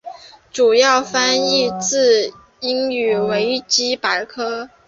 [0.51, 4.67] 主要翻译自英文维基百科。